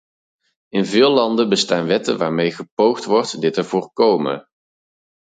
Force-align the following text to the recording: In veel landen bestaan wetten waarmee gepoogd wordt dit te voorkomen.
In 0.69 0.85
veel 0.85 1.09
landen 1.09 1.49
bestaan 1.49 1.85
wetten 1.85 2.17
waarmee 2.17 2.51
gepoogd 2.51 3.05
wordt 3.05 3.41
dit 3.41 3.53
te 3.53 3.63
voorkomen. 3.63 4.47